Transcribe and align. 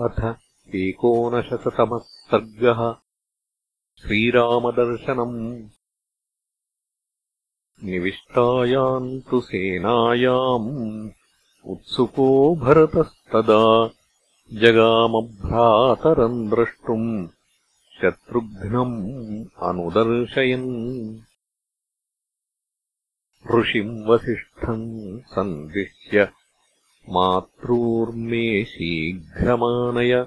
अथ 0.00 0.36
एकोनशततमः 0.74 1.98
सर्गः। 1.98 2.96
श्रीरामदर्शनम्। 4.00 5.68
निविष्टायाम् 7.84 9.20
तु 9.20 9.40
सेनायाम्। 9.40 11.10
उत्सुको 11.64 12.56
भरतस्तदा। 12.56 13.90
जगामभ्रातरम् 14.52 16.50
द्रष्टुम्। 16.50 17.28
शत्रुघ्नम् 18.02 19.06
अनुदर्शयन्। 19.62 21.20
ऋषिम् 23.54 24.06
वसिष्ठम् 24.06 25.20
सन्दृश्य 25.20 26.32
मातॄर्मे 27.08 28.64
शीघ्रमानय 28.64 30.26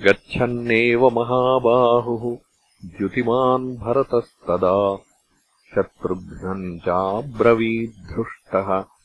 गच्छन्नेव 0.00 1.10
महाबाहुः 1.10 2.38
द्युतिमान् 2.84 3.76
भरतस्तदा। 3.76 4.98
शत्रुघ्नम् 5.74 6.78
चाब्रवीद्धृष्टः 6.78 8.95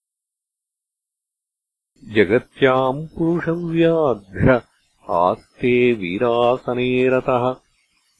जगत्याम् 2.15 3.07
पुरुषव्याघ्र 3.07 4.61
आस्ते 5.09 5.93
वीरासने 5.93 7.09
रतः। 7.09 7.55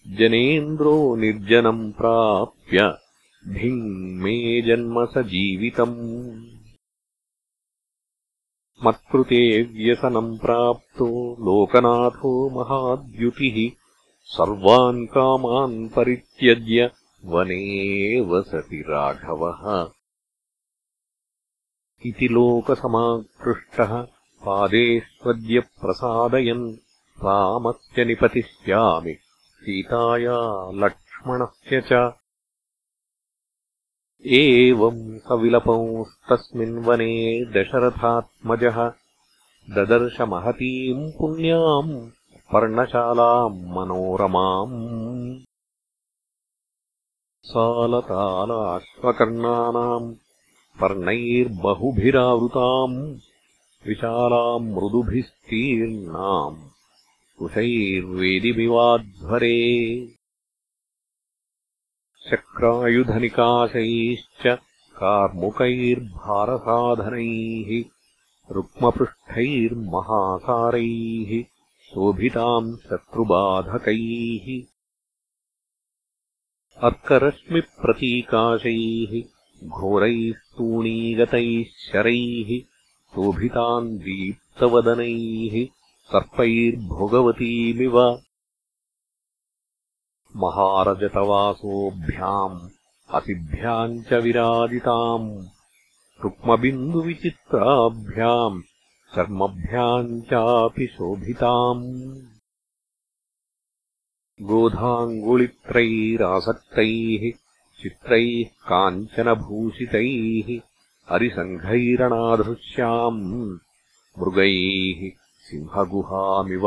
जनेन्द्रो 0.08 1.16
निर्जनम् 1.16 1.92
प्राप्य 1.92 2.98
धिङ्मे 3.54 4.62
जन्म 4.62 5.06
स 5.06 5.18
जीवितम्। 5.18 5.96
मत्कृते 8.86 9.64
व्यसनम् 9.64 10.38
प्राप्तो 10.38 11.34
लोकनाथो 11.34 12.50
महाद्युतिः। 12.50 13.72
सर्वान् 14.26 15.08
कामान् 15.08 15.90
परित्यज्य 15.90 16.92
वने 17.26 18.20
वसति 18.20 18.86
राघवः। 18.90 19.92
इति 22.06 22.28
लोकसमाकृष्टः। 22.28 24.02
पादेष्वद्य 24.46 25.60
प्रसादयन् 25.60 26.74
रामस्य 27.26 28.06
निपतिष्यामि। 28.06 29.14
सीताया 29.60 30.72
लक्ष्मणस्य 30.74 31.82
च। 31.82 32.14
एवम् 34.26 35.20
सविलपंस्तस्मिन् 35.20 36.86
वने 36.86 37.46
दशरथात्मजः। 37.46 38.94
ददर्श 39.70 40.22
महतीम् 40.22 41.12
पुण्याम् 41.12 42.10
पर्णशालाम् 42.54 43.66
मनोरमाम् 43.66 45.53
सालतालाश्वकर्णानाम् 47.52 50.06
पर्णैर्बहुभिरावृताम् 50.82 52.94
विशालाम् 53.88 54.70
मृदुभिस्तीर्णाम् 54.76 56.62
कुशैर्वेदिमिवाध्वरे 57.40 57.90
शक्रायुधनिकाशैश्च 62.30 64.46
कार्मुकैर्भारसाधनैः 65.02 67.72
रुक्मपृष्ठैर्महासारैः 68.58 71.32
शोभिताम् 71.90 72.72
शत्रुबाधकैः 72.90 74.48
अर्करश्मिप्रतीकाशैः 76.88 79.12
घोरैस्तूणीगतैः 79.70 81.64
शरैः 81.64 82.50
शोभितान् 83.14 83.98
दीप्तवदनैः 83.98 85.56
सर्पैर्भोगवतीमिव। 86.12 87.98
महारजतवासोऽभ्याम् 90.36 92.70
असिभ्याम् 93.16 94.04
च 94.04 94.14
विराजिताम् 94.14 95.46
रुक्मबिन्दुविचित्राभ्याम् 96.24 98.62
चर्मभ्याम् 99.16 100.22
चापि 100.22 100.88
शोभिताम् 100.88 102.33
गोधाङ्गुलित्रैरासक्तैः 104.50 107.24
चित्रैः 107.82 108.50
काञ्चनभूषितैः 108.70 110.50
अरिसङ्घैरणाधृश्याम् 111.16 113.22
मृगैः 114.20 115.00
सिंहगुहामिव 115.48 116.66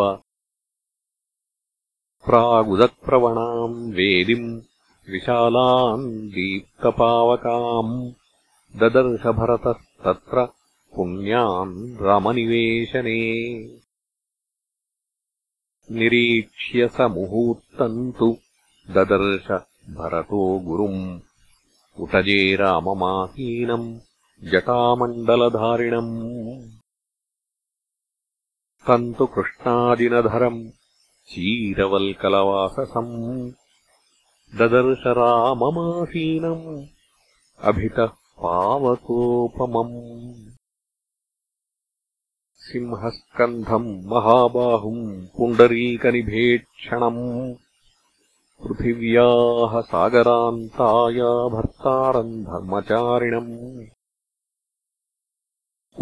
प्रागुदप्रवणाम् 2.26 3.78
वेदिम् 3.98 4.48
विशालाम् 5.12 6.06
दीप्तपावकाम् 6.36 7.94
ददर्शभरतस्तत्र 8.80 10.38
पुण्याम् 10.96 11.74
रामनिवेशने 12.06 13.20
निरीक्ष्य 15.90 16.88
स 16.88 17.00
मुहूर्तम् 17.00 18.12
तु 18.12 18.36
ददर्श 18.90 19.62
भरतो 19.96 20.58
गुरुम्। 20.58 21.20
उटजे 22.00 22.56
राममासीनम् 22.56 23.98
जटामण्डलधारिणम्। 24.48 26.70
तम् 28.88 29.14
तु 29.14 29.26
कृष्णादिनधरम् 29.26 30.70
चीरवल्कलवाससम्। 31.28 33.52
ददर्श 34.58 35.06
राममासीनम् 35.06 36.86
अभितः 37.62 38.10
पावकोपमम् 38.42 40.55
सिंहस्कन्धम् 42.68 43.88
महाबाहुम् 44.12 45.04
पुण्डरीकनिभेक्षणम् 45.36 47.20
पृथिव्याः 48.64 49.80
सागरान्ताया 49.90 51.30
भर्तारम् 51.54 52.32
धर्मचारिणम् 52.48 53.52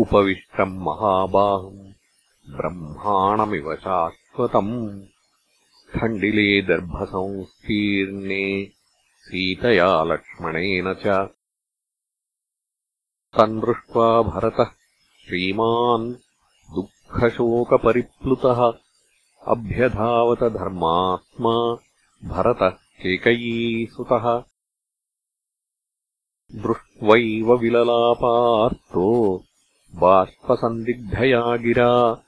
उपविष्टम् 0.05 0.79
महाबाहुम् 0.89 1.93
ब्रह्माणमिव 2.57 3.75
शाश्वतम् 3.85 4.75
खण्डिले 5.99 6.51
दर्भसंस्तीर्णे 6.69 8.45
सीतया 9.27 9.93
लक्ष्मणेन 10.13 10.93
च 11.05 11.17
तम् 13.39 13.61
दृष्ट्वा 13.61 14.09
भरतः 14.33 14.71
श्रीमान् 15.27 16.13
दुःखशोकपरिप्लुतः 17.15 18.73
अभ्यधावत 19.49 20.39
धर्मात्मा 20.39 21.77
भरतः 22.25 22.69
केकयीसुतः। 22.69 24.43
दृष्ट्वैव 26.55 27.55
विललापार्तो 27.55 29.45
बाष्पसन्दिग्धया 29.95 31.57
गिरा 31.57 32.23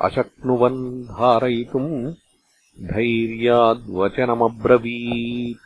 अशक्नुवन् 0.00 1.04
धारयितुम् 1.04 2.14
धैर्याद्वचनमब्रवीत्। 2.80 5.58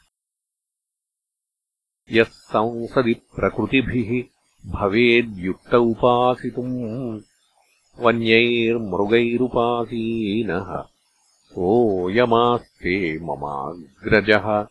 यः 2.13 2.25
संसदि 2.25 3.15
प्रकृतिभिः 3.15 4.25
भवेद्युक्त 4.71 5.75
उपासितुम् 5.75 7.21
वन्यैर्मृगैरुपासीनः। 8.01 10.85
सोऽयमास्ते 11.45 13.19
ममाग्रजः। 13.19 14.67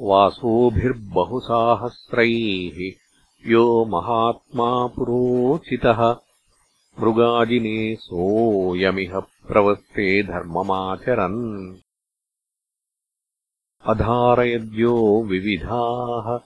वासोभिर्बहुसाहस्रैः 0.00 2.92
यो 3.50 3.84
महात्मा 3.84 4.86
पुरोचितः। 4.86 6.16
मृगाजिने 7.00 7.94
सोऽयमिह 7.94 9.20
प्रवस्ते 9.20 10.22
धर्ममाचरन्। 10.22 11.76
अधारयद्यो 13.86 15.22
विविधाः 15.22 16.38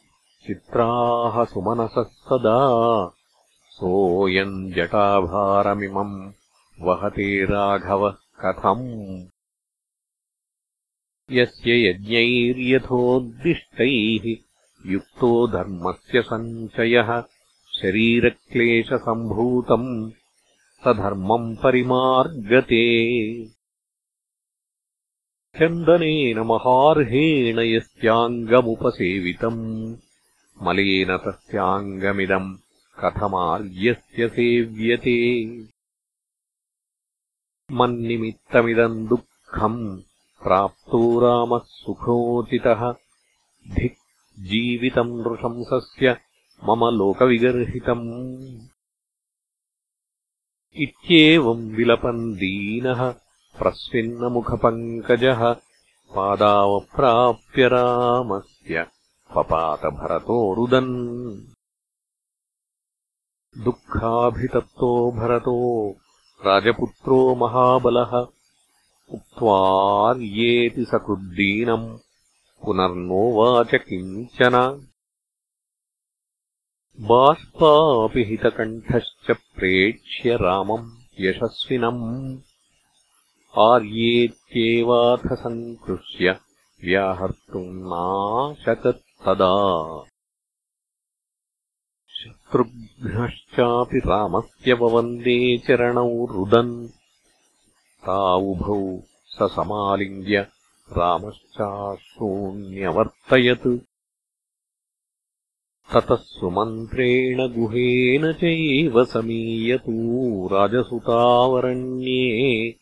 चित्राः 0.47 1.45
सुमनसः 1.45 2.03
सदा 2.03 3.13
सोऽयम् 3.81 4.73
जटाभारमिमम् 4.73 6.33
वहते 6.81 7.45
राघवः 7.45 8.11
कथम्। 8.11 9.27
यस्य 11.31 11.89
यज्ञैर्यथोद्दिष्टैः 11.89 14.37
युक्तो 14.93 15.47
धर्मस्य 15.47 16.23
सञ्चयः 16.23 17.25
शरीरक्लेशसम्भूतम् 17.83 20.11
स 20.85 20.89
धर्मम् 20.89 21.57
परिमार्गते। 21.57 23.01
चन्दनेन 25.59 26.39
महार्हेण 26.39 27.59
यस्याङ्गमुपसेवितम् 27.59 29.97
मलेन 30.63 31.17
तस्याङ्गमिदम् 31.17 32.57
कथमार्यस्य 32.99 34.29
सेव्यते। 34.29 35.47
मन्निमित्तमिदम् 37.71 39.09
दुःखम् 39.09 40.01
प्राप्तो 40.43 41.21
रामः 41.21 41.59
सुखोचितः। 41.59 42.93
धिक् 43.75 43.99
जीवितम् 44.39 45.21
नृशंसस्य 45.21 46.17
मम 46.65 46.85
लोकविगर्हितम्। 46.85 48.27
इत्येवम् 50.75 51.71
विलपन् 51.71 52.35
दीनः 52.35 53.11
प्रस्विन्नमुखपङ्कजः 53.59 55.53
पादावप्राप्य 56.15 57.69
रामस्य 57.69 58.87
पपातभरतो 59.35 60.55
रुदन् 60.55 61.60
दुःखाभितप्तो 63.59 65.13
भरतो 65.13 65.97
राजपुत्रो 66.47 67.35
महाबलः। 67.35 68.27
उक्त्वार्येति 69.11 70.85
सकृद्दीनम्। 70.85 71.99
पुनर्नोवाच 72.65 73.75
किञ्चन। 73.75 74.87
बाष्पापिहितकण्ठश्च 77.01 79.31
प्रेक्ष्य 79.31 80.37
रामम् 80.37 80.91
यशस्विनम्। 81.21 82.39
आर्येत्येवाथ 83.59 85.37
सङ्कृष्य 85.37 86.37
व्याहर्तुम् 86.85 87.65
नाशकत्तदा 87.65 90.05
शत्रुघ्नश्चापि 92.51 93.99
रामस्य 93.99 94.73
ववन्दे 94.73 95.59
चरणौ 95.59 96.27
रुदन्। 96.27 96.89
तावुभौ 98.07 98.99
समालिङ्ग्य 99.27 100.47
रामश्चाश्रूण्यवर्तयत् 100.93 103.79
ततः 105.95 106.15
सुमन्त्रेण 106.15 107.53
गुहेन 107.53 108.33
चैव 108.33 109.05
समीयतू 109.05 110.49
राजसुतावरण्ये। 110.53 112.75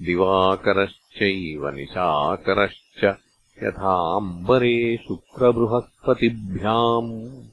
दिवाकरश्चैव 0.00 1.68
निशाकरश्च 1.68 3.16
यथाम्बरे 3.62 4.96
शुक्रबृहस्पतिभ्याम् 4.96 7.51